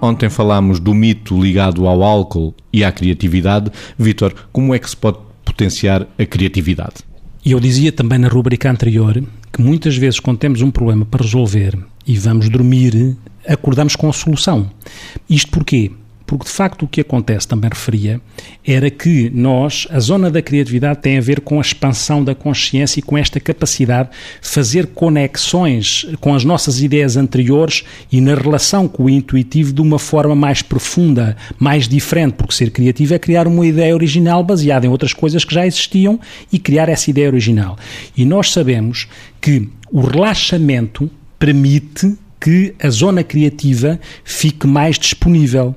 [0.00, 3.70] Ontem falámos do mito ligado ao álcool e à criatividade.
[3.98, 6.96] Vítor, como é que se pode potenciar a criatividade?
[7.44, 9.22] E eu dizia também na rubrica anterior
[9.52, 13.16] que muitas vezes, quando temos um problema para resolver e vamos dormir,
[13.46, 14.70] acordamos com a solução.
[15.28, 15.90] Isto porquê?
[16.28, 18.20] Porque de facto o que acontece, também referia,
[18.62, 23.00] era que nós, a zona da criatividade tem a ver com a expansão da consciência
[23.00, 28.86] e com esta capacidade de fazer conexões com as nossas ideias anteriores e na relação
[28.86, 33.48] com o intuitivo de uma forma mais profunda, mais diferente, porque ser criativo é criar
[33.48, 36.20] uma ideia original baseada em outras coisas que já existiam
[36.52, 37.78] e criar essa ideia original.
[38.14, 39.08] E nós sabemos
[39.40, 45.74] que o relaxamento permite que a zona criativa fique mais disponível.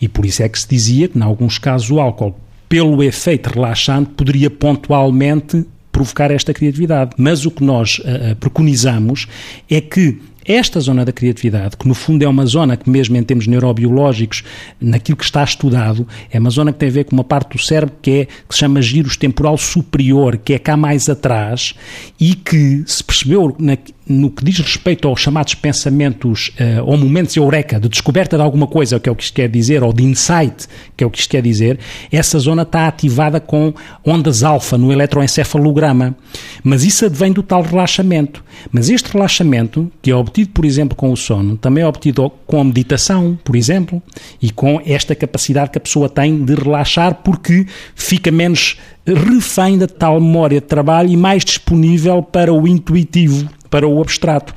[0.00, 2.34] E por isso é que se dizia que, em alguns casos, o álcool,
[2.68, 7.12] pelo efeito relaxante, poderia pontualmente provocar esta criatividade.
[7.16, 9.26] Mas o que nós uh, preconizamos
[9.70, 13.22] é que esta zona da criatividade, que no fundo é uma zona que, mesmo em
[13.22, 14.44] termos neurobiológicos,
[14.78, 17.58] naquilo que está estudado, é uma zona que tem a ver com uma parte do
[17.58, 21.74] cérebro que, é, que se chama giros temporal superior, que é cá mais atrás,
[22.20, 27.36] e que se percebeu na, no que diz respeito aos chamados pensamentos uh, ou momentos
[27.36, 30.04] eureka, de descoberta de alguma coisa, que é o que isto quer dizer, ou de
[30.04, 31.78] insight, que é o que isto quer dizer,
[32.12, 33.72] essa zona está ativada com
[34.04, 36.14] ondas alfa no eletroencefalograma.
[36.62, 38.44] Mas isso advém do tal relaxamento.
[38.70, 42.60] Mas este relaxamento, que é obtido, por exemplo, com o sono, também é obtido com
[42.60, 44.02] a meditação, por exemplo,
[44.40, 49.86] e com esta capacidade que a pessoa tem de relaxar porque fica menos refém da
[49.86, 54.54] tal memória de trabalho e mais disponível para o intuitivo para o abstrato.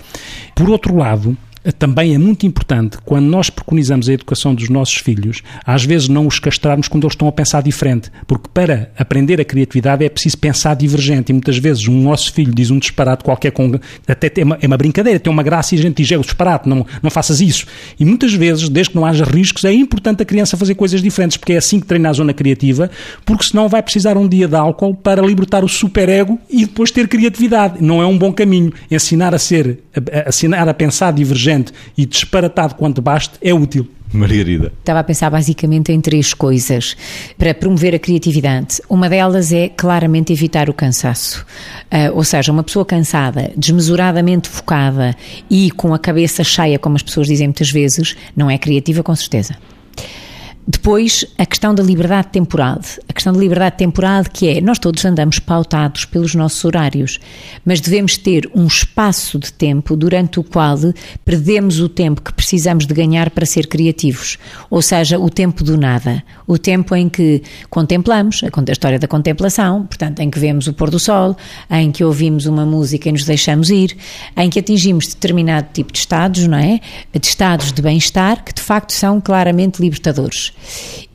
[0.54, 1.36] Por outro lado,
[1.72, 6.28] também é muito importante, quando nós preconizamos a educação dos nossos filhos, às vezes não
[6.28, 10.38] os castrarmos quando eles estão a pensar diferente, porque para aprender a criatividade é preciso
[10.38, 14.44] pensar divergente e muitas vezes um nosso filho diz um disparate qualquer, com, até é
[14.44, 16.86] uma, é uma brincadeira, tem uma graça e a gente diz, é o disparate, não,
[17.02, 17.66] não faças isso.
[18.00, 21.38] E muitas vezes, desde que não haja riscos, é importante a criança fazer coisas diferentes,
[21.38, 22.90] porque é assim que treina a zona criativa,
[23.26, 27.08] porque senão vai precisar um dia de álcool para libertar o superego e depois ter
[27.08, 27.78] criatividade.
[27.82, 28.72] Não é um bom caminho.
[28.90, 31.57] Ensinar a ser, a, a, ensinar a pensar divergente
[31.98, 33.88] e disparatado quanto baste é útil.
[34.14, 34.72] Margarida.
[34.80, 36.96] Estava a pensar basicamente em três coisas
[37.38, 38.82] para promover a criatividade.
[38.90, 41.46] Uma delas é claramente evitar o cansaço.
[41.92, 45.16] Uh, ou seja, uma pessoa cansada, desmesuradamente focada
[45.50, 49.16] e com a cabeça cheia, como as pessoas dizem muitas vezes, não é criativa com
[49.16, 49.56] certeza.
[50.70, 52.82] Depois, a questão da liberdade temporal.
[53.18, 57.20] Questão da liberdade temporal que é, nós todos andamos pautados pelos nossos horários,
[57.66, 60.78] mas devemos ter um espaço de tempo durante o qual
[61.26, 64.38] perdemos o tempo que precisamos de ganhar para ser criativos.
[64.70, 66.24] Ou seja, o tempo do nada.
[66.46, 67.42] O tempo em que
[67.72, 71.36] contemplamos, a história da contemplação, portanto, em que vemos o pôr do sol,
[71.72, 73.98] em que ouvimos uma música e nos deixamos ir,
[74.36, 76.80] em que atingimos determinado tipo de estados, não é?
[77.12, 80.54] De estados de bem-estar, que de facto são claramente libertadores.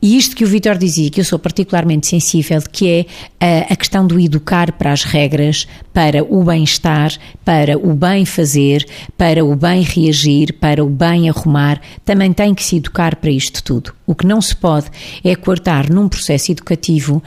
[0.01, 3.05] E isto que o Vitor dizia, que eu sou particularmente sensível, que é
[3.39, 7.11] a, a questão do educar para as regras, para o bem-estar,
[7.43, 8.85] para o bem fazer,
[9.17, 13.63] para o bem reagir, para o bem arrumar, também tem que se educar para isto
[13.63, 13.93] tudo.
[14.07, 14.87] O que não se pode
[15.23, 17.21] é cortar num processo educativo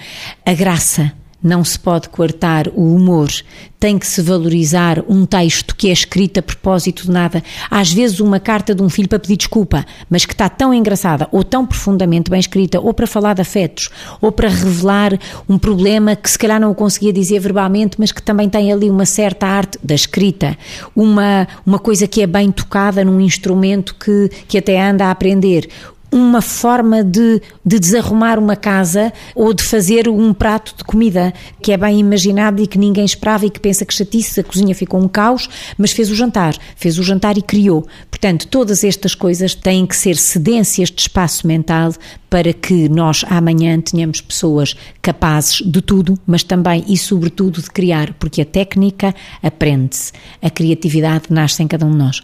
[0.45, 1.13] a graça
[1.47, 3.31] não se pode coartar o humor,
[3.79, 7.43] tem que se valorizar um texto que é escrito a propósito de nada.
[7.71, 11.29] Às vezes, uma carta de um filho para pedir desculpa, mas que está tão engraçada,
[11.31, 13.91] ou tão profundamente bem escrita, ou para falar de afetos,
[14.21, 15.19] ou para revelar
[15.49, 18.91] um problema que se calhar não o conseguia dizer verbalmente, mas que também tem ali
[18.91, 20.57] uma certa arte da escrita,
[20.95, 25.69] uma, uma coisa que é bem tocada num instrumento que, que até anda a aprender
[26.11, 31.73] uma forma de, de desarrumar uma casa ou de fazer um prato de comida que
[31.73, 35.01] é bem imaginado e que ninguém esperava e que pensa que chatice, a cozinha ficou
[35.01, 37.87] um caos, mas fez o jantar, fez o jantar e criou.
[38.11, 41.93] Portanto, todas estas coisas têm que ser cedências de espaço mental
[42.31, 48.15] para que nós amanhã tenhamos pessoas capazes de tudo, mas também e sobretudo de criar,
[48.15, 50.13] porque a técnica aprende-se,
[50.43, 52.23] a criatividade nasce em cada um de nós.